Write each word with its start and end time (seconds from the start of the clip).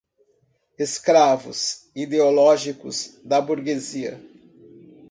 escravos 0.79 1.91
ideológicos 1.93 3.19
da 3.23 3.39
burguesia 3.39 4.19